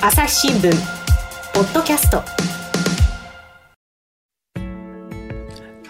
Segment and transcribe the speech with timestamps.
[0.00, 0.70] 朝日新聞
[1.52, 2.22] ポッドキャスト。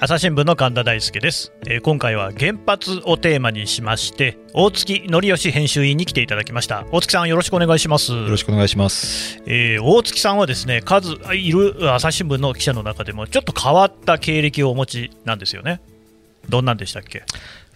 [0.00, 6.86] 朝日新聞の神田大輔です、えー、今回は原発をテーマにしまして大月則義編集員に来ていただきました。
[6.90, 8.12] 大月さんよろしくお願いします。
[8.12, 15.82] よろしくお願いします、えー、大月さんはですね数いる朝日新聞の記者の中でもちょっと変わった経歴をお持ちなんですよね。
[16.48, 17.24] どんなんでしたっけ？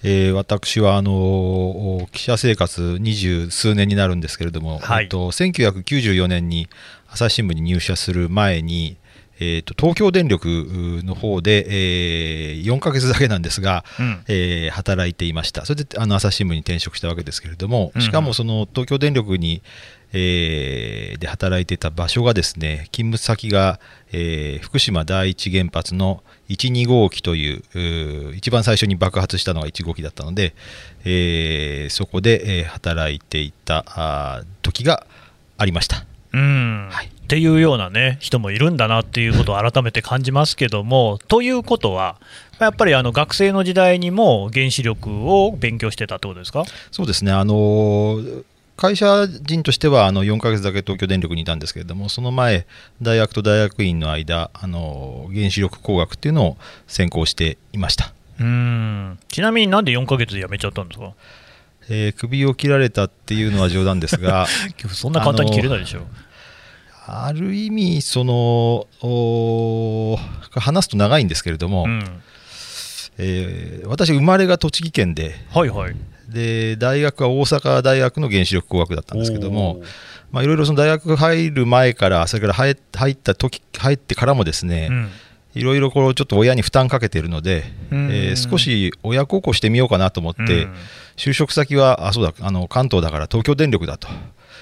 [0.04, 6.68] えー、私はあの記者生活二十数年になるんですけれども、はい、えっと、1994年に
[7.08, 8.96] 朝日新聞に入社する前に、
[9.38, 10.46] えーと、東京電力
[11.04, 19.62] の方で、えー、4か月だけなんですが、うん、えー、働いていました、それであの朝日新聞に転職したわけですけれども、しかもその東京電力に、
[20.12, 23.80] えー、で働いていた場所がですね勤務先が、
[24.12, 27.62] えー、福島第一原発の1、2号機とい
[28.30, 30.54] う一番最初に爆発したのが1号機だったので、
[31.04, 35.06] えー、そこで、えー、働いていたあ時が
[35.58, 36.05] ありました。
[36.34, 42.16] うん、はい、っていうような、ね、人もいるんだなっていうことを改めて感じますけども、ということは、
[42.58, 46.64] やっぱりあの学生の時代にも原子力を勉強してたってことですか？
[46.90, 48.18] そうですね、あの
[48.76, 52.66] 会社人としてはあの4ヶ月だけ東京電力にいたんですけれども、その前、
[53.00, 56.56] 大学と大学院の間、あの原子力工学っていうのを
[56.86, 58.12] 専攻していました。
[58.40, 59.18] うん。
[59.28, 61.12] ちなみになんで4ヶ月で辞めちゃったんですか？
[61.88, 64.46] えー、首を切られたっていうのは冗談ですが
[64.94, 66.06] そんな簡単に切れないでしょ。
[67.06, 68.86] ある意味その
[70.52, 72.22] 話すと長いんですけれども、うん、
[73.18, 75.96] えー、私生まれが栃木県で,、はいはい、
[76.33, 79.83] で大学は大阪大学の原子力工学だったんですけども
[80.34, 85.08] いろいろ大学入る前からそれから入った時入ってからもですね、うん。
[85.55, 90.69] いろいろこうちょっと親に負担かけているので、えー、少し親孝行してみようかなと思って、
[91.16, 94.08] 就職先はあそうだあの関東だから東京電力だと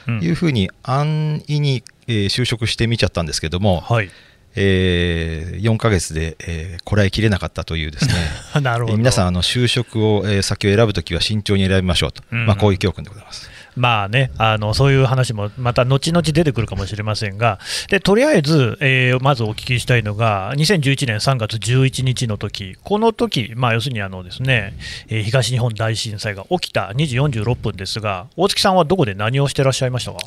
[0.09, 4.11] いうふうに安易に、えー、就職してみちゃったんですけども、はい
[4.57, 8.15] えー、4か月で、えー、こらえきれなかったというですね。
[8.63, 8.97] なるほど。
[8.97, 13.51] 皆さんあの就職を、えー、先を選ぶときは慎重に選びましょうと、うん、まあ、こういう教訓でございます。
[13.77, 22.77] まあね、あのそういう話もまた後々出てくるかもしれませんが、でとりあえず、えー、まずお聞きしたいのが、2011年3月11日の時。
[22.83, 24.75] この時、まあ要するにあのですね、
[25.09, 30.19] えー、東日本大震災が起きた2時46分ですが、大月さんはどこで何をしてらっしゃいましたか？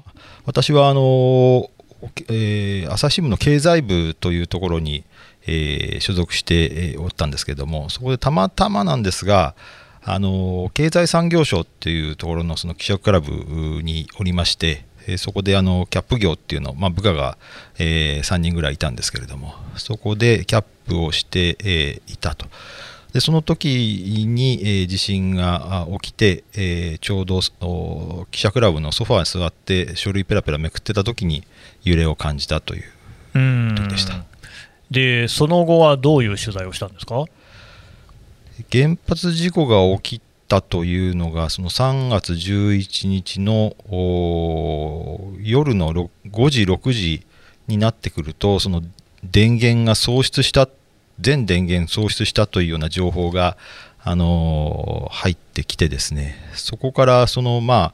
[0.46, 1.70] 私はあの
[2.30, 5.04] えー、朝日新聞の経済部というところに、
[5.46, 9.56] えー、所属しておったんですけれども、そこでたまたまなんですが、
[10.06, 13.32] あの経済産業省っていうところのその記者クラブ
[13.82, 17.38] におりまして、えそこであのキャップ業っていうの、まあ、部下が、
[17.78, 22.48] えー、3人ぐらいいたんですけれども、そこでキャップをして、えー、いたと。
[23.14, 27.42] でその時に、えー、地震が起きて、えー、ちょうど
[28.32, 31.44] 記者クラブのソファーに座って書類ペラペラめくってた時に
[31.84, 32.84] 揺れを感じたという。
[33.34, 34.24] 時でした
[34.92, 37.26] でその後はどういう取材をしたんですか？
[38.72, 43.76] 原発事故が起きたというのがその3月11日の
[45.42, 45.92] 夜の
[46.30, 47.26] 5時6時
[47.68, 48.84] になってくるとその
[49.24, 50.70] 電源が喪失した
[51.20, 53.58] 全電源喪失したというような情報が、
[54.04, 56.36] あのー、入ってきてですね。
[56.54, 57.94] そこからそのまあ、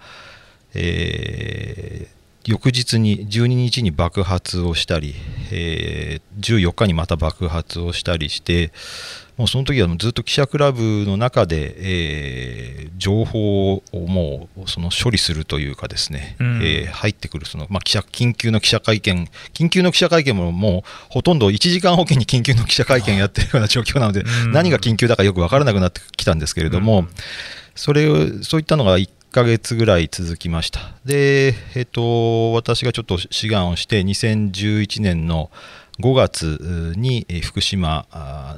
[0.73, 5.13] えー翌日に12日に爆発をしたり、
[5.51, 8.71] えー、14日にまた爆発をしたりして
[9.37, 27.09] もうその時はずっと記者クラブの中で、えー、情報をもうその処理するというかですね、うん、えー、入ってくるその、まあ、記者緊急の記者会見緊急の記者会見ももうほとんど1時間おきに緊急の記者会見やってるような状況なので、うん、何が緊急だかよく分からなくなってきたんですけれども、うん、
[27.75, 30.79] それをそういったのが1 1ヶ月ぐらい続きました。
[31.05, 35.49] で、えっと、私がちょっと志願をして、2011年の
[35.99, 38.05] 5月に福島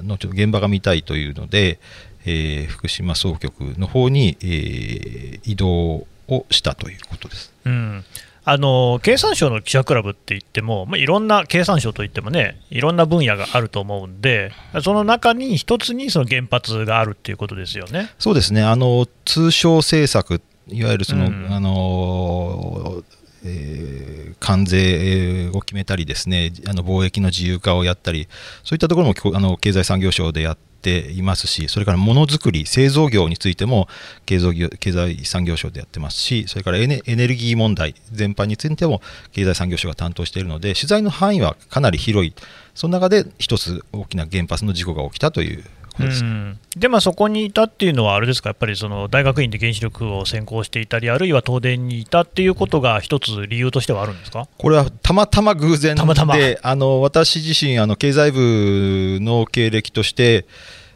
[0.03, 1.79] のちょっと現場が見たいというので、
[2.25, 7.53] えー、福島総局の方に、えー、移動をしたということです。
[7.65, 8.05] うん
[8.43, 14.51] あの経産省の記者クラブって言っても、まあ、いろんな経産省といってもね、いろんな分野があると思うんで、
[14.83, 23.03] その中に一つにその原発があるっていうことですよねそうですね、あの通商政策いわゆるその、うん、あの
[23.43, 28.27] えー、関税を決めたりですねあの貿易の自由化をやったり
[28.63, 33.87] そういったところもあの経済産業省でやっていますしそれからものづくり製造業についても
[34.25, 42.33] 経経済産業省でやってますしそれからエネエネルギー問題全般についても経済産業省が担当しているので取材の範囲はかなり広い。
[42.73, 45.63] その中で一つ大きな原発の事故が起きたという
[46.01, 46.23] こことです。
[46.23, 46.59] うん。
[46.75, 54.47] で、まあ、そこにいたっていうのは、あれですか、やっぱりその大学院で原子力を専攻していたり、あるいは東電にいたっていうことが、一つ理由としてはあるんですか？
[54.57, 56.35] これはたまたま偶然で、たまたま。
[56.61, 60.45] あの私自身あの、経済部の経歴として、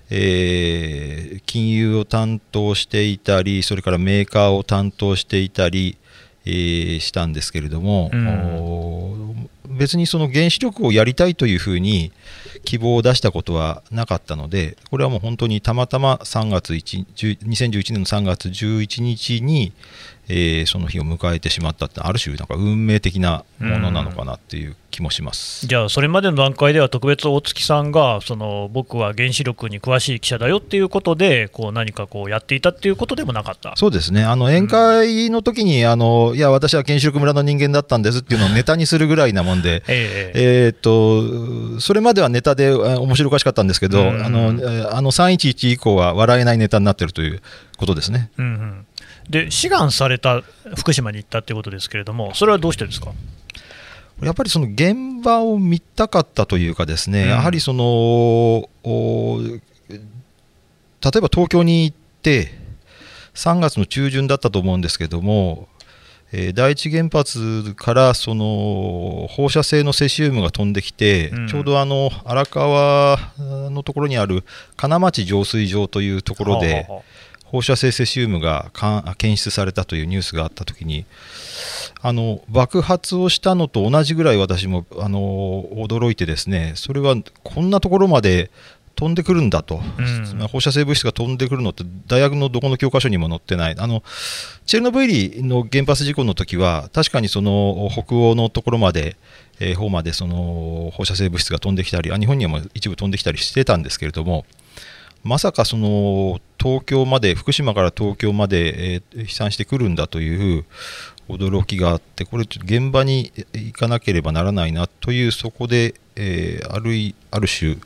[0.09, 5.97] えー金融を担当していたり、それからメーカーを担当していたり、
[6.45, 8.27] えーしたんですけれども、うん。
[8.27, 9.34] お
[9.75, 12.11] 別にその原子力をやりたいというふうに
[12.63, 17.05] 希望を出したことはなかったので、これはもう本当にたまたま3月1
[17.45, 19.73] 2011年の3月11日に、
[20.27, 25.67] えーその日を迎えてしまったって、ある種、なんか運命的なものなのかなっていう気もします。
[25.67, 33.73] じゃあ、それまでの段階では、特別大月さんが、その僕は原子力に詳しい記者だよっていうことで、こう何かこうやっていたっていうことでもなかった。
[33.75, 47.41] そうですね、あの宴会の時に、あのいや、私は原子力村の人間だったんですっていうのをネタにするぐらいなもんで、 えええーっとそれまではネタでえー面白おかしかったんですけど、うんあのえーあの311以降は笑えないネタになってるという
[47.77, 48.29] ことですね。
[48.37, 48.85] うんうん、
[49.29, 50.41] で志願された
[50.75, 53.11] 福島に行ったっていうことですけれども、それはどうしてですか？
[54.21, 57.29] やっぱりその現場を見たかったというかですね、うん。
[57.29, 57.83] やはりその
[58.83, 59.59] お例え
[61.21, 62.51] ば東京に行って
[63.33, 65.67] 3月の中旬だったと思うんですけども、
[66.31, 71.47] えー第一原発からその放射性のセシウムが飛んできて、うん。
[71.47, 73.19] ちょうどあの荒川
[73.69, 74.43] のところにある
[74.77, 77.01] 金町浄水場というところで、はあは
[77.45, 81.05] 放射性セシウムがか検出されたというニュースがあったときに
[82.01, 88.51] あの爆発をしたのと同じぐらい私もあの驚いてですねそれはこんなところまで
[88.95, 90.47] 飛んでくるんだと、うん。
[90.47, 93.75] 放射性物質が飛んでくるのって大学のどこの教科書にも載ってない。
[93.77, 94.03] あの
[94.65, 99.17] チェルノブイリの原発事故の時は確かにその北欧のところまで、
[99.59, 104.45] えー方までその放射性物質が飛んできたりあ日本にも一部飛んできたりしてたんですけれども
[105.25, 110.65] まさかその東京まで福島から東京まで、えー飛散してくるんだという
[111.27, 117.77] 驚きがあってこれちょっと現場に行かなければならないなというそこで、えーあるいある種、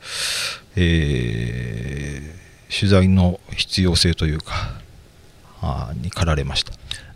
[0.76, 2.40] えー
[2.72, 4.79] 取材の必要性というか
[6.02, 6.72] に駆られました。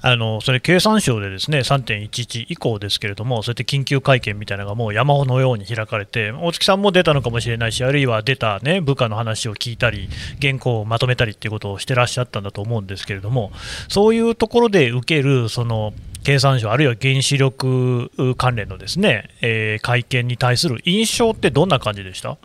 [0.06, 10.11] あのそれ、経産省でですね3.11以降ですけれども、そうやって緊急会見みたいなのがもう山のように開かれて、大月さんも出たのかもしれないし、あるいは出た、ね、部下の話を聞いたり、
[10.43, 13.50] 原稿をまとめたりっていうことをしてらっしゃったんだと思うんですけれども、
[13.88, 22.37] そういうところで受ける、その経産省、あるいは原子力関連のですね、えー会見に対する印象ってどんな感じでした？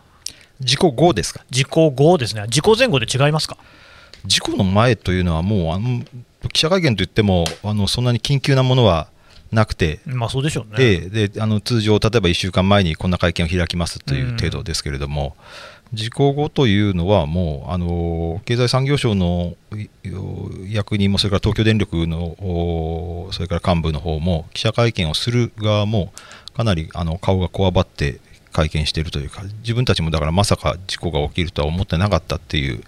[0.60, 1.44] 事故後ですか？
[1.50, 3.58] 事故後ですね、事故前後で違いますか？
[4.26, 6.04] 事故の前というのはもうあの
[6.52, 9.08] 記者会見といってもあのそんなに緊急なものは
[9.52, 10.76] なくて、まあそうでしょうね。
[10.78, 15.36] ええであの通常、例えば1週間前にこんな会見を開きますという程度ですけれども、
[15.92, 19.88] 事故後というのは、もうあの経済産業省のい
[20.72, 26.12] 役人も、それから東京電力の、おそれから幹部の方も、記者会見をする側も、
[26.54, 28.20] かなりあの顔がこわばって
[28.52, 32.82] 会見しているというか、自分たちもだからまさか事故が起きるとは思ってなかったっていう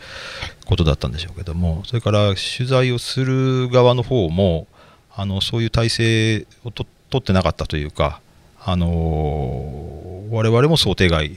[0.67, 4.67] ことだったんでしょうけども、それから取材をする側の方も、
[5.14, 8.20] あのそういう体制をと取ってなかったというか、
[8.64, 11.37] あの我々も想定外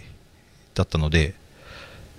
[0.74, 1.34] だったので、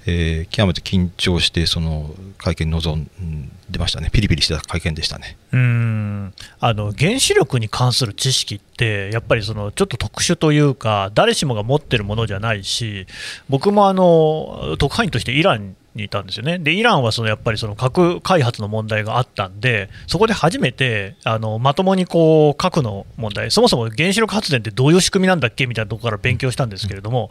[0.06, 5.36] えー極めて緊張して、その会見に臨んでましたね、ピリピリした会見でしたね。
[5.52, 13.06] うんあの原子力に関する知識って、やっぱりそのちょっと特殊というか、誰しもが持ってるものじゃないし、
[13.48, 27.30] 僕もあの特派員としてイランにいたんですよね、でイランはそのやっぱりその核開発の問題があったんで、そこで初めてあのまともにこう核の問題、そもそも原子力発電ってどういう仕組みなんだっけみたいなところから勉強したんですけれども。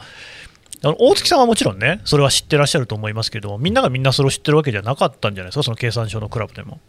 [0.84, 6.80] あの大月さんはもちろんね、それは知ってらっしゃると思いますけど、みんながみんなそれを知ってるわけじゃなかったんじゃないですか、その経産省のクラブでも。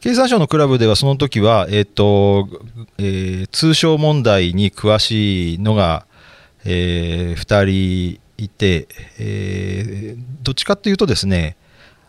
[0.00, 2.48] 経産省のクラブではその時は、えーと
[2.98, 6.06] えー通商問題に詳しいのが、
[6.64, 11.56] え2人いて、えーどっちかっていうとですね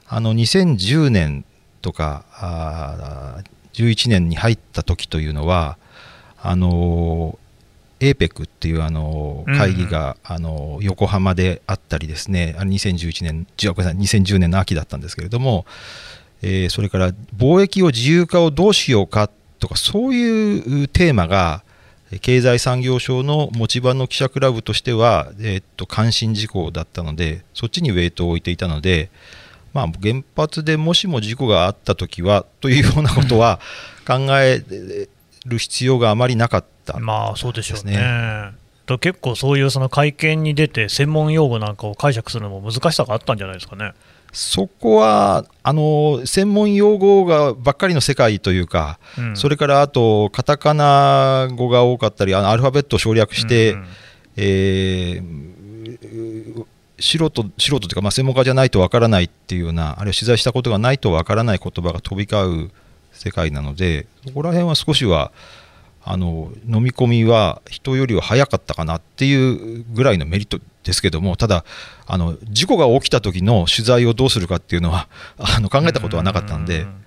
[0.08, 1.46] あの2010年
[1.84, 5.78] とかあ11年に入った時というのは
[6.42, 7.38] あの
[8.04, 9.58] APEC っていうあのうん。
[9.58, 15.66] 会議が、あの横浜であったりですねあの2011年じゃあごめんなさい2010年の秋だったんですけれども、
[16.42, 19.30] えーそれから貿易を自由化をどうしようか
[19.60, 21.64] とかそういうテーマが
[22.12, 29.10] えー経済産業省の持ち場の記者クラブとしては、えーっと関心事項だったのでそっちにウェイトを置いていたので、
[29.74, 33.60] まあ、原発でもしも事故があった時はというようなことは
[34.08, 34.64] 考え
[35.46, 36.98] る必要があまりなかった。
[37.00, 38.52] まあそうでしょうね。
[38.86, 43.94] と結構そういうその会見に出て専門用語なんかを解釈するのも難しさがあったんじゃないですかね。
[44.34, 53.88] そこはあの専門用語がばっかりの世界というか、うんそれからあと、カタカナ語が多かったり、あのアルファベットを省略して、うんうん
[54.38, 55.54] えー
[57.00, 62.72] 素人素人というか、まあ、専門家じゃないとわからないっていうような、あるいは取材したことがないとわからない言葉が飛び交う
[63.12, 65.32] 世界なので、そこら辺は少しは
[66.06, 71.64] あの飲み込みは人よりは早かったかなっていうぐらいのメリットですけども、ただ、
[72.06, 75.08] あの事故が起きた時の取材をどうするかっていうのは
[75.38, 77.06] あの考えたことはなかったんで、ん。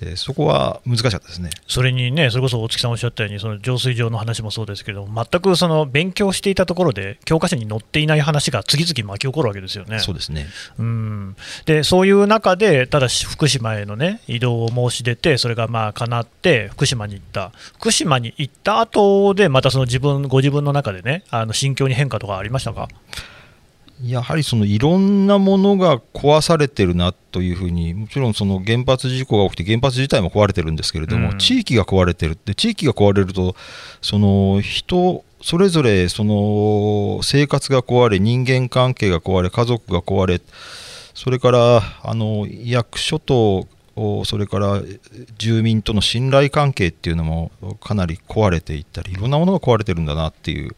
[0.00, 1.50] えーそこは難しかったですね。
[1.66, 9.98] それにね、それこそ大月さんおっしゃったように、その浄水場の話もそうですけど、全くその勉強していたところで、教科書に載っていない話が次々巻き起こるわけですよね。
[10.00, 10.46] そうですね
[10.78, 22.88] うんでそういう中で、ただし福島への、ね、移動を申し出て、それがまあ叶って、福島に行った、福島に行った後で、またその自分ご自分の中でね、あの心境に変化とかありましたか？
[24.04, 31.38] やはりそのいろんなものが壊されてるなというふうに、もちろんその原発事故が起きて、原発自体も壊れてるんですけれども、うん。
[31.38, 33.56] 地域が壊れてるで、地域が壊れると、
[34.02, 40.40] その人それぞれその生活が壊れ、人間関係が壊れ、家族が壊れ、
[41.14, 44.82] それからあの役所とおそれから
[45.38, 47.50] 住民との信頼関係っていうのも
[47.80, 50.76] かなり壊れていったり、いろんなものが壊れてるんだなっていう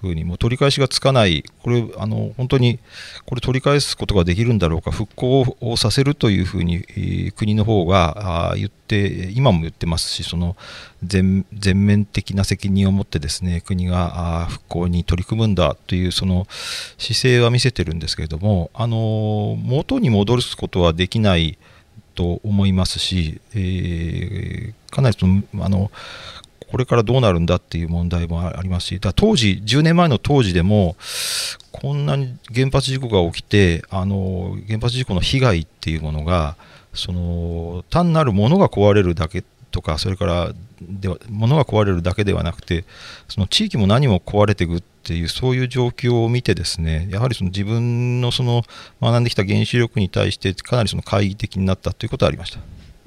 [0.00, 2.78] ふうに、もう取り返しがつかない、これ、あの本当に
[3.26, 6.84] これ取り返すことができるんだろうか、復興をさせるというふうに、
[7.36, 10.56] 国の方があ言って、今も言ってますし、その
[11.02, 16.46] 全面的な責任を持ってですね国が復興に取り組むんだというその
[16.98, 21.58] 姿勢は見せてるんですけれども、あの元に戻すことはできない
[22.14, 25.90] と思いますし、えーかなりそのあの
[26.68, 30.96] これからどうなるんだっていう問題もありますし、だ当時、10年前の当時でも、
[31.72, 36.56] こんなに原発事故が起きて、あの原発事故の被害っていうものが、
[36.94, 42.84] その単なるものが壊れるだけとか、それからでは物が壊れるだけではなくて、
[43.28, 48.62] その地域も何も壊れていくっていう、そういう状況を見て、ですねやはりその自分のその
[49.00, 52.60] 学んできた原子力に対して、かなりその懐疑的になったということはありました。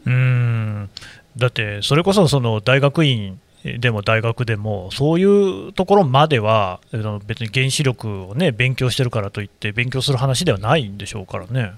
[0.05, 0.89] うん
[1.37, 6.79] だって、それこそその大学院でも大学でも、そういうところまでは、
[7.25, 11.73] 別に原子力をね、勉強してるからといって、勉強する話ではないんでしょうからね。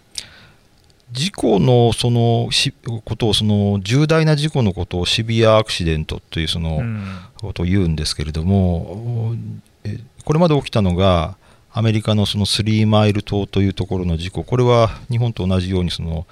[1.12, 2.74] 事故のそのし
[3.06, 9.36] ことをその重大な事故のことをシビアアクシデントというそのうんことを言うんですけれども、
[9.84, 11.38] えこれまで起きたのが
[11.72, 16.26] アメリカのそのスリーマイル島というところの事故これは日本と同じようにその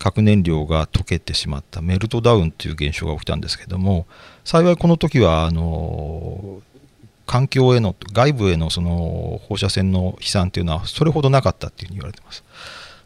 [0.00, 4.06] 核燃料が溶けてしまったメルトダウンという現象が起きたんですけども
[4.44, 6.62] 幸いこの時はあの
[7.26, 12.42] 環境への外部へのその放射線の飛散というのはそれほどなかったというふうに言われてます。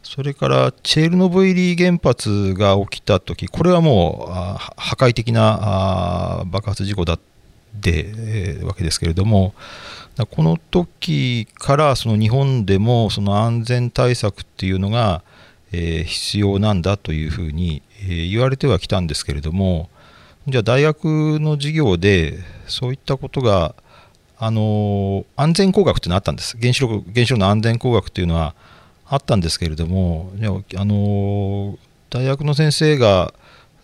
[0.01, 7.19] それからチェルノブイリ原発が起きたとき、これはもう破壊的な爆発事故だっ
[7.81, 9.53] て、わけですけれども、
[10.31, 15.23] この時からその日本でもその安全対策っていうのが、
[15.75, 19.89] え必要なんだというふうに、え言われてはきたんですけれども、
[20.47, 23.75] じゃあ大学の授業でそういったことが、
[24.37, 26.57] あの安全工学っていうのがあったんです。
[26.59, 28.53] 原子力原子力の安全工学っていうのは
[29.07, 30.31] あったんですけれども、
[30.75, 31.77] あの
[32.09, 33.33] 大学の先生が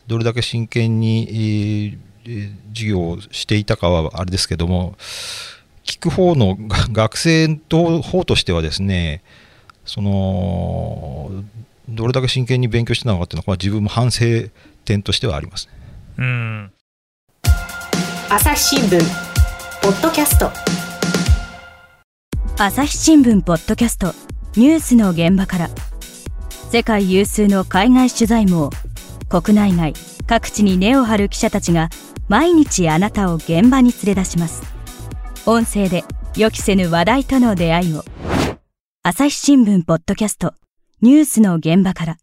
[0.07, 1.98] どれだけ真剣に、
[2.74, 4.95] 授業をしていたかはあれですけども、
[5.83, 9.24] 聞く方の学生と方としてはですね、
[9.86, 11.31] その
[11.89, 14.25] どれだけ真剣に勉強してたのかっていうのは、自分も反省
[14.85, 15.73] 点としてはありますね。
[16.17, 16.71] うん。
[18.29, 19.00] 朝日新聞
[19.81, 20.51] ポッドキャスト。
[22.57, 24.13] 朝日新聞ポッドキャスト
[24.55, 25.69] ニュースの現場から。
[26.71, 28.69] 世界有数の海外取材網
[29.27, 29.93] 国内外
[30.25, 31.89] 各地に根を張る記者たちが
[32.29, 34.61] 毎日あなたを現場に連れ出します。
[35.45, 36.05] 音声で
[36.38, 38.05] 予期せぬ話題との出会いを。
[39.03, 40.53] 朝日新聞ポッドキャスト
[41.01, 42.17] ニュースの現場から。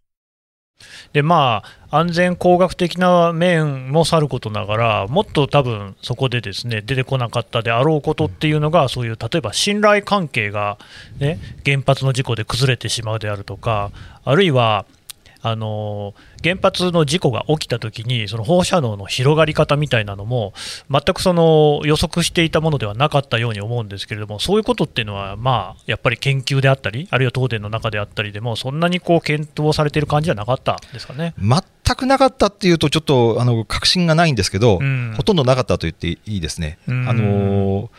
[1.13, 10.79] でまあ、安全工学的な面もさることながら、もっと多分そこでですね出てこなかったであろうことっていうのが、そういう例えば信頼関係が、
[11.19, 13.91] ね、原発の事故で崩れてしまうであるとか、
[14.25, 14.87] あるいは
[15.41, 20.53] あの原発の事故が起きたときに、その放射能の広がり方みたいなのも、
[20.91, 30.77] 全くその予測していたものではなかったように思うんですけれども、そういうことっていうのは、まあ、やっぱり研究であったり、あるいは東電の中であったりでも、そんなにこう検討されている感じはなかった？
[30.93, 31.35] ですかね。
[31.39, 36.79] 全くなかったっていうと、ちょっとあの確信がないんですけど、うんほとんどなかったと言っていいですね。
[36.89, 37.91] うんあの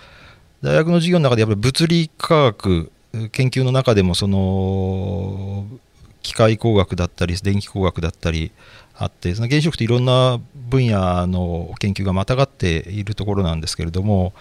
[0.61, 2.91] 大学の授業の中でやっぱり物理科学
[3.31, 5.65] 研究の中でもその
[6.21, 8.51] 機械工学だったり電気工学だったり
[8.95, 14.33] あってその原子力っていろんな分野の研究がまたがっているところなんですけれども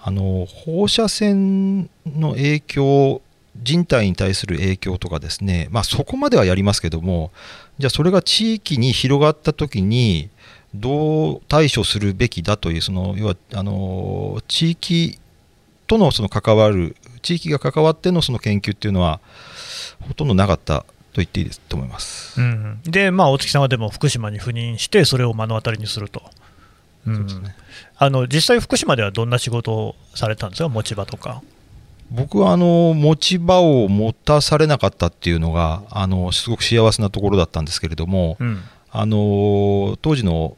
[0.00, 3.20] あの放射線の影響
[3.60, 7.32] 人体に対する影響とかですね、まあ、そこまではやりますけども
[7.78, 10.30] じゃあそれが地域に広がった時に
[10.74, 15.18] どう対処するべきだというその要はあの地域
[15.86, 19.20] とのその関わる地域が関わってのその研究っていうのは
[20.06, 20.84] ほとんどなかった
[21.18, 22.40] と言っていいと思います。
[22.40, 26.22] うん、で、まあ、大月さんはでも福島に赴任して、それを目の当たりにすると。
[27.06, 27.56] うん、ね、
[27.96, 31.42] あの実際、福島ではどんな仕事をされたんですか、持ち場とか。
[32.10, 38.60] 僕はあの持ち場を持たされなかったっていうのがあのすごく幸せなところだったんですけれども、うん、
[38.90, 40.56] あの当時の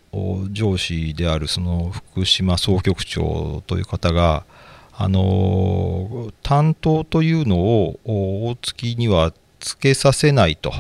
[0.53, 4.45] 上司であるその福島総局長という方が
[4.93, 10.73] あの担当というのを大月にはつけさせないと。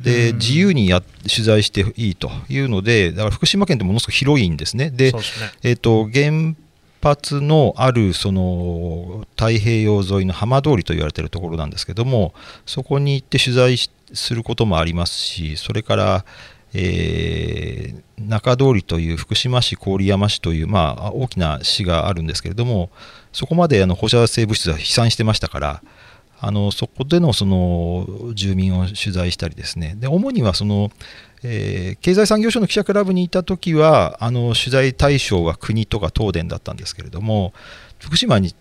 [0.00, 4.90] で自由にや取材していいというので、だから福島県ってものすごく広いんですね。
[4.90, 5.18] で、ね
[5.62, 6.54] えーと、原
[7.02, 13.76] 発のあるその太平洋沿いの浜通りと言われているところなんですけども、そこに行って取材
[14.12, 16.24] することもありますし、それから、
[16.72, 22.90] えー、中通りという福島市、郡山市という、まあ、大きな市があるんですけれども、
[23.32, 25.82] そこまであの放射性物質は飛散してましたから、
[26.42, 30.90] あのそこでのその住民を取材したりですね、で主にはその、
[31.42, 37.52] えー、経済産業省の記者クラブにいた時はあの取材対象は国とか東電だったんですけれども、
[37.98, 38.58] 福島に行っ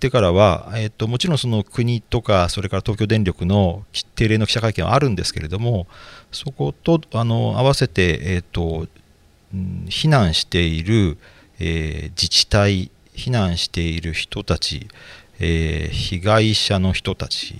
[0.00, 5.86] てからは、えーと、もちろんその国とか、それから東京電力の定例の記者会見はあるんですけれども、
[6.32, 8.86] そことあの合わせて、えーと
[9.52, 11.18] うん、避難している、
[11.58, 14.88] えー、自治体避難している人たち、
[15.40, 17.54] えー、被害者の人たち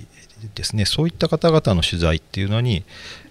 [0.54, 0.84] ですね。
[0.84, 2.84] そういった方々の取材っていうのに、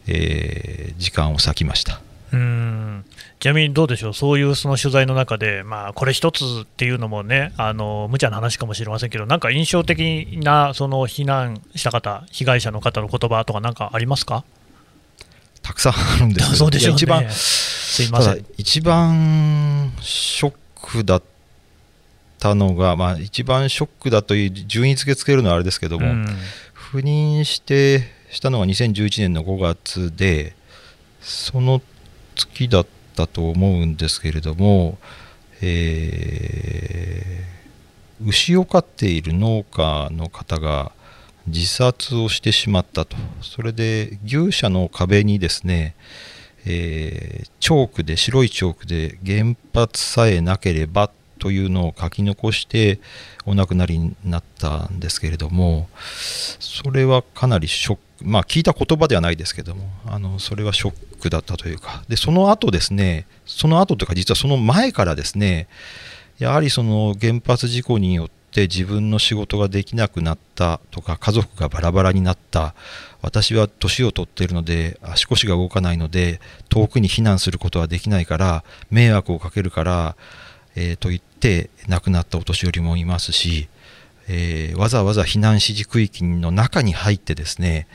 [0.08, 2.02] えー、時間を割きました。
[2.32, 3.06] うん。
[3.40, 14.44] ちなみにどうでしょう、そういうその取材の中で、まあ、これ一つっていうのもね、あの無茶な話かもしれませんけど、なんか印象的なその避難した方、被害者の方の言葉とか、なんかありますか？
[15.62, 18.46] たくさんあるんです そうでしょう、ね、一番すいません。
[18.58, 21.37] 一番ショックだった
[22.40, 26.28] たのが、まあ、一番ショックだという順位付けつけるのはあれですけども、うん、
[26.74, 30.56] 赴任してしたのが2011年の5月で
[31.22, 31.82] その
[32.36, 34.98] 月だったと思うんですけれども、
[35.62, 40.92] えー、牛を飼っている農家の方が
[41.48, 43.16] 自殺をしてしまったと。
[43.42, 45.96] それで牛舎の壁にですね
[46.70, 53.00] えー、チョークで白いチョークで原発さえなければというのを書き残して
[53.46, 55.88] お亡くなりになったんですけれども
[56.60, 62.04] それはかなりショックまあ聞いた言葉ではないですけどもあのそれはショックだったというか。
[62.10, 65.68] でその後ですねその後というか実はその前からですね
[66.40, 72.74] やはりその原発事故によって自分の仕事ができなくなったとか家族がバラバラになった
[73.22, 80.16] 私は年を取っているので足腰が動かないので遠くに避難することはできないから迷惑をかけるから
[80.80, 83.70] えー、と言って亡くなったお年寄りもいますし、
[84.30, 87.88] えー、わざわざ避難指示区域の中に入ってですね、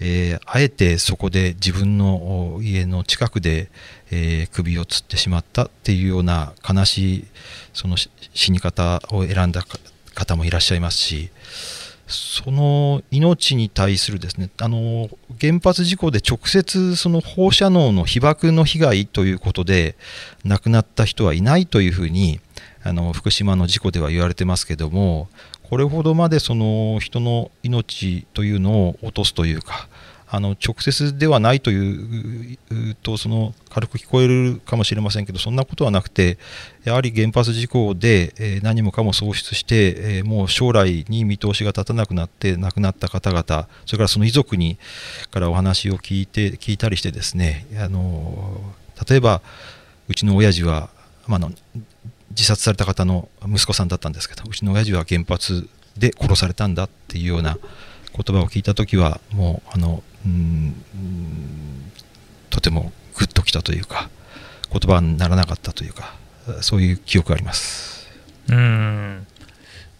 [0.00, 3.70] えー、あえてそこで自分の家の近くで、
[4.10, 7.24] えー、首をつってしまったっていうような悲しい
[7.72, 9.64] その死に方を選んだ
[10.14, 11.30] 方もいらっしゃいますし、
[12.08, 19.94] その命に対するですねあの原発事故で直接その放射能の被爆の被害ということで
[20.44, 22.40] 亡くなった人はいないというふうに
[22.88, 25.28] あの福島の事故では言われてますけども
[25.62, 29.88] これほどまでその人の命というのを落とすというか
[30.30, 36.38] あの直接ではないというとその軽く聞こえるかもしれませんけどそんなことはなくて
[36.84, 44.78] やはり原発事故で、え何もかも喪失して、えもう将来に見通しが立たなくなって亡くなった方々それからその遺族に
[45.30, 48.60] からお話を聞いて聞いたりしてですねあの
[49.08, 49.40] 例えば
[50.08, 50.90] うちの親父は、
[51.26, 51.52] まあの
[52.30, 57.58] 自殺された方の息子さんだったんですけどうちの親父は原発で殺されたんだっていうような
[58.14, 60.74] 言葉を聞いた時はもうあのうん
[62.50, 64.10] とてもグッときたというか
[64.70, 66.16] 言葉にならなかったというか
[66.60, 68.08] そういう記憶があります。
[68.48, 69.26] うん。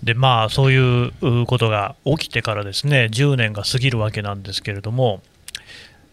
[0.02, 5.22] でまあそういうことが起きてからですね10年が過ぎるわけなんですけれども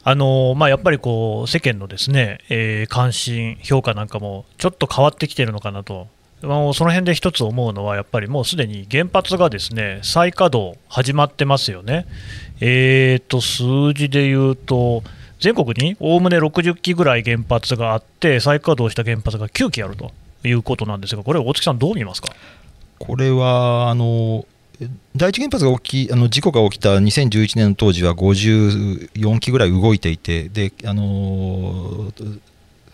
[0.08, 6.08] あのまあ、やっぱりこう世間のですね、えー、関心、評価なんかもちょっと変わってきてるのかなと
[6.44, 12.06] あのその辺で一つ思うのは、やっぱりもうすでに原発がですね再稼働始まってますよね。
[12.60, 15.02] えーと、数字で言うと、
[15.40, 20.12] 全国におおむね60基ぐらい原発があって、再稼働した原発が9基あると
[20.44, 22.30] いうことなんですが、これ、大月さん、どう見ますか？
[23.00, 24.46] これはあの
[25.16, 32.12] 第一原発が起きあの事故が起きた2011年の当時は54基ぐらい動いていてであの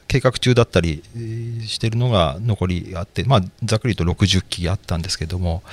[0.08, 1.04] 計画中だったり
[1.65, 5.63] してるのが残りあって、まあ、ざっくりと60機あったんですけども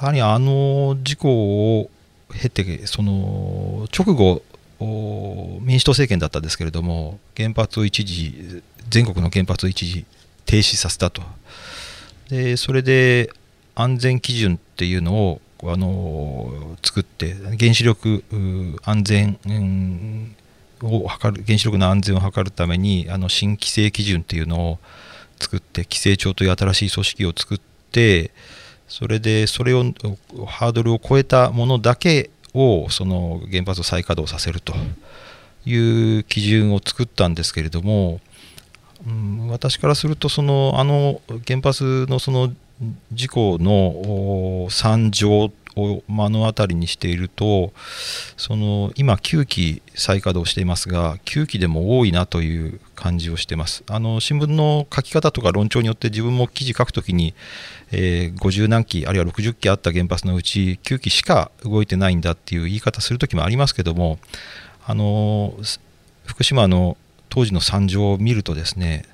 [0.00, 1.90] やはりあの事故を
[2.32, 4.42] 経てその直後
[5.60, 10.04] 民主党政権だったんですけれども原発を一時全国の原発を一時
[10.46, 11.22] 停止させたと。
[12.28, 13.30] でそれで
[13.74, 18.24] 安全基準っていうのをあの作って原子力
[18.84, 19.38] 安全、
[20.82, 24.78] を測る原子力の安全を図るためにあの新規制基準っていうのを
[25.40, 27.60] 作って規制庁という新しい組織を作っ
[27.90, 28.30] て
[28.88, 29.84] それでそれを
[30.46, 34.74] ハードルを超えたものだけをその原発を再稼働させると
[35.64, 38.20] いう基準を作ったんですけれども、
[39.06, 42.52] うん、私からするとそのあの原発のその
[43.12, 47.72] 事故の惨状を目の当たりにしていると
[48.36, 53.84] その今9期再稼働していますが9期でも多いなという感じをしてます。
[53.88, 57.34] あの新聞の書き方とか論調によって自分も記事書くときに、
[57.90, 64.18] えー、50何期あるいは60期あった原発のうち9期しか動いてないんだっていう言い方するときもありますけども
[64.86, 65.54] あの
[66.24, 66.96] 福島の
[67.28, 69.04] 当時の惨状を見るとですね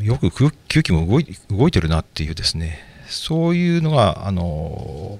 [0.00, 5.18] よく9期も動い動いてるなっていうですねそういうのがあの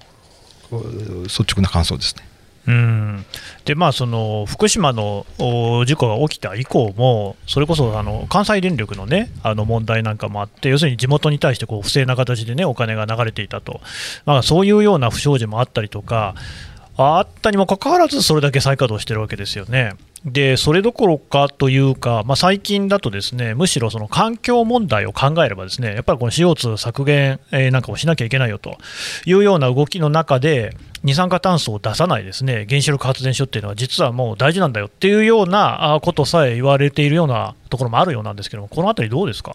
[1.25, 2.29] 率直な感想ですね。
[2.67, 3.25] うん
[3.67, 5.27] でまあ、その福島の
[5.87, 13.81] 事故が起きた以降も、それこそあの関西電力の,、ね、あの問題なんかもあって、要するに地元に対してこう不正な形で、ね、お金が流れていたと、
[14.25, 16.35] まあ、そういうような不祥事もあったりとか、
[16.97, 19.93] あったにもかかわらず、それだけ再稼働してるわけですよね。
[20.25, 28.79] でそれどころかというか、まあ、最近だとですねむしろその環境問題を考えればですねやっぱりこの CO2 削減なんかもしなきゃいけないよと
[29.27, 39.53] いうような動きの中で二酸化炭素を出さないですね原子力発電所っていうのは実はもう大事なんだよっていうようなことさえ言われているようなところもあるようなんですけどもこのあたりどうですか？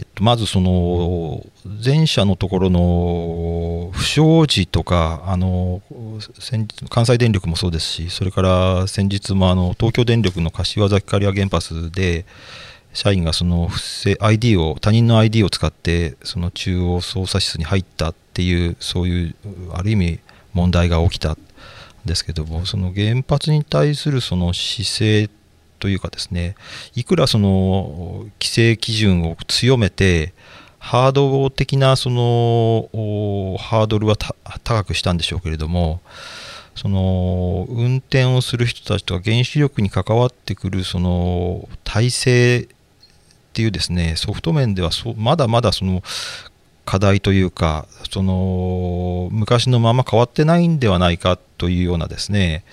[0.00, 1.44] えっと、まずその
[1.84, 5.82] 前者のところの不祥事とかあの
[6.38, 12.24] 先日関西電力もそうですしそれから先日もあの東京電力の柏崎刈羽原発で
[12.94, 19.34] 社員がその不正 ID を他人の ID を使ってその中央操作室に入ったっていうそういう
[19.74, 20.20] ある意味
[20.54, 21.38] 問題が起きたん
[22.06, 25.30] ですけどもその原発に対するその姿勢
[25.80, 26.54] というかですね
[26.94, 30.32] いくらその規制基準を強めて
[30.78, 32.88] ハード的なその
[33.58, 36.00] ハードルは高くしたんでしょうけれども
[36.74, 42.66] その運転をする人たちとか原子力に関わってくるその体制っ
[43.52, 46.02] ていうですねソフト面ではそまだまだその
[46.86, 52.64] 課題というかその昔のまま変わってないんではないかというようなですね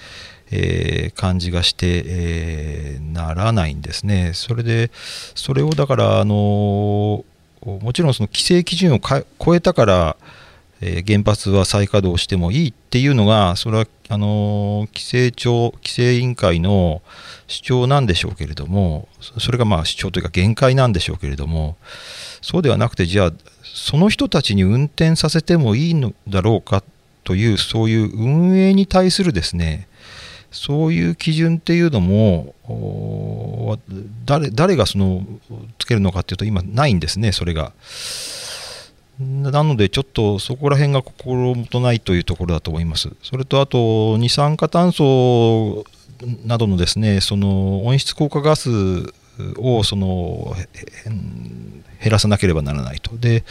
[0.52, 4.32] えー、感じがして、えー、ならないんですね。
[4.34, 4.92] それで、
[5.36, 7.26] それをだから、あの
[7.66, 10.18] もちろんその規制基準を超えたから、
[10.80, 17.02] えー、原発は再稼働してもいいっていうのが、それはあの規制庁、規制委員会の
[17.48, 19.08] 主張なんでしょうけれども、
[19.40, 21.78] それがまあ主張というか限界なんでしょうけれども、
[22.42, 23.34] そうではなくて、じゃあ、
[23.64, 26.84] その人たちに運転させてもいいのだろうか
[27.24, 29.87] という、そういう運営に対するですね、
[30.58, 32.56] そういう基準っていうのも
[34.26, 35.26] 誰誰がその
[35.78, 37.74] つけるのかっていうと今ないんですねそれが。
[39.20, 43.10] なのでちょっとそこら辺が心もとないというところだと思います。
[43.24, 45.86] それとあと二酸化炭素
[46.46, 48.70] などのですねその温室効果ガス
[49.58, 50.56] をその
[52.02, 53.18] 減らさなければならないと。
[53.18, 53.44] で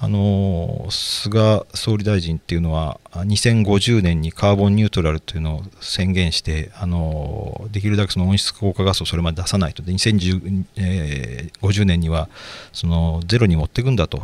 [0.00, 12.28] あの菅総理大臣っていうのは2050年にカーボンニュートラルというのを宣言してあのできるだけその温室効果ガスをそれまで出さないとで2050、えー、年には
[12.72, 14.22] そのゼロに持っていくんだと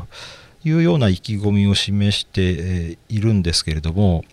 [0.65, 4.25] いうような意気込みを示しているんですけれども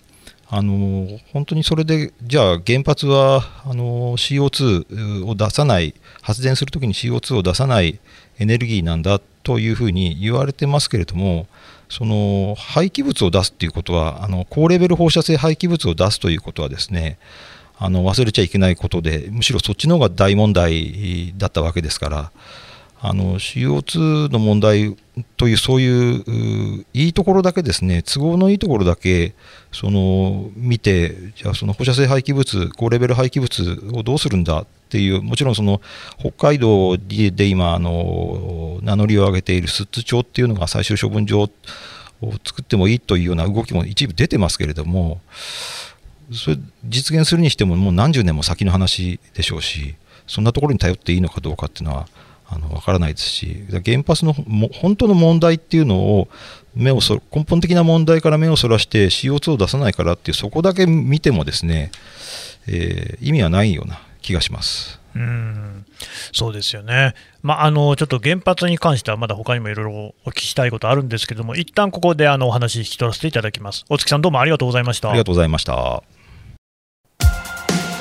[0.53, 8.01] あの本当にそれでじゃあ原発はあの CO2 を出さない発電するときに CO2 を出さない
[8.37, 11.47] エネルギーなんだというふうに言われてますけれども
[11.87, 17.17] その廃棄物を出すということはあの高レベル放射性廃棄物を出すということはですね
[17.77, 22.31] あの忘れちゃいけないことでむしろそっちの方が大問題だったわけですから
[23.03, 24.95] あの CO2 の問題
[25.35, 29.33] というそういういいところだけですね都合のいいところだけ
[29.71, 35.81] その見てじゃあその放射性廃棄物高レベル廃棄物をどうするんだっていうもちろんその
[36.19, 41.49] 北海道で今あの名乗りを上げている寿都町っていうのが最終処分場を
[42.45, 45.21] 作ってもいいというような動きも一部出てますけれども
[46.31, 49.95] それ実現するにしてももう何十年も先の話でしょうし
[50.27, 52.07] そんなところに頼っていいのかどうかっていうのは
[52.53, 56.27] あの分からないですし原発のも本当の問題っていうのを
[56.75, 61.91] 目をそ根本的な問題から目をそらして CO2 を出さないからっていうそこだけ見てもですね、
[62.67, 64.99] えー、意味はないような気がします。
[65.13, 65.85] うん
[66.31, 73.83] そうですよね、まあ、あのちょっと原発に関しては、まだ他にもいろいろお聞きしたいことあるんですけれども、一旦ここであのお話、引き取らせていただきます。
[73.89, 75.09] 大月さん、どうもありがとうございました。
[75.09, 76.01] ありがとうございました。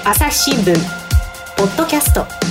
[0.04, 0.74] 朝日新聞
[1.56, 2.49] ポッドキャスト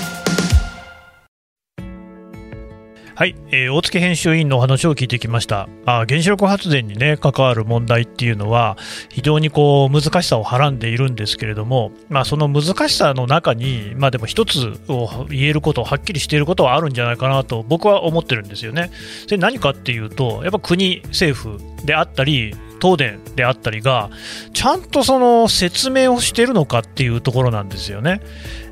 [3.19, 8.77] はい、えー、大月編集委員のお話を聞いてきましたあ原子力発電に、ね、関わる問題っていうのは
[9.10, 18.89] 非常にこう難しさをはらんでいるんですけれども、まあ、その難しさの中に、まあ、でも一つを言えることはっきりしていることはあるんじゃないかなと僕は思ってるんですよね。
[19.27, 24.09] で何かっていうとやっぱ国政府であったり東電であったりが
[24.53, 28.21] ちゃんとその説明をしているのかっていうところなんですよね。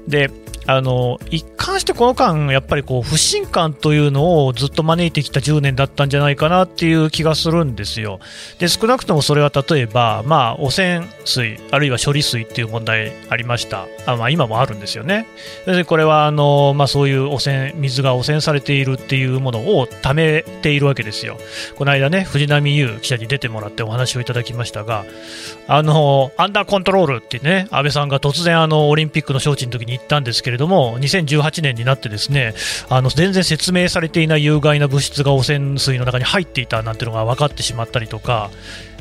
[0.08, 0.32] で
[0.70, 8.20] あの一貫してこの間、やっぱりこう不信感というのをずっと招いてきた10年だったんじゃないかなっていう気がするんですよ。
[8.60, 15.26] で少なくともそれは例えば、まあ、汚染水、あるいは処理水っていう問題ありました、あまあ、今もあるんですよね。
[15.65, 21.38] でこれはあの、まあ、そういう汚染水が汚染されているっていうものをためているわけですよ。
[21.78, 25.06] この間ね、藤波優記者に出てもらってお話をいただきましたが、
[25.68, 32.54] あのアンダーコントロールってね、安倍さんが突然あのオリンピックの招致の時に言ったんですけれども、2018年になってですね
[32.90, 38.50] あの全然説明されていない有害な物質が汚染水の中に入っていたなんていうのが分かってしまったりとか、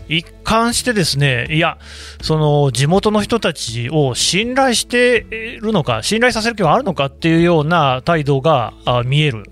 [0.08, 1.78] 一貫してですね、いや、
[2.22, 8.72] その地元の人たちを信頼しているのか、信頼させる気はあるのかっていうような態度が
[9.04, 9.44] 見える、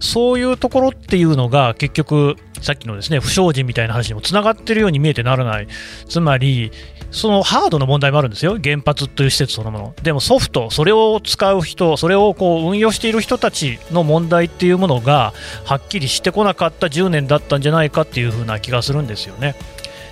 [0.00, 5.68] そういうところっていうのが結局、さっきのですね不祥事みたいな話にもつながっているように見えてならない、
[6.08, 6.70] つまり、
[7.10, 9.94] そのハードの問題もあるんですよ、原発という施設そのもの。
[10.02, 15.32] でもソフト、それを使う人、それをこう運用している人たちの問題っていうものが
[15.64, 19.54] はっきりしてこなかった10年だったんじゃないかっていう風な気がするんですよね。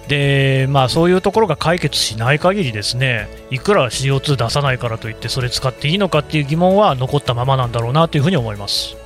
[0.08, 8.96] でまあ、そういうところが解決しない限りですねいくら CO2 出さないからといってそれ使っていいのかっていう疑問は残ったままなんだろうなというふうに思います。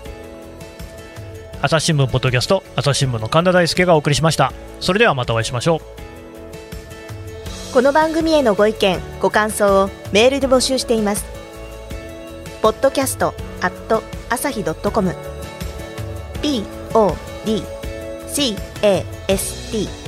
[1.61, 4.53] 朝日新聞ポッドキャスト朝日新聞の神田大輔がお送りしました。
[4.81, 5.81] それではまたお会いしましょう。
[7.75, 11.25] この番組へのご意見ご感想をメールで募集しています。
[12.63, 15.15] ポッドキャストアット朝日ドットコム。
[19.61, 20.08] Podcast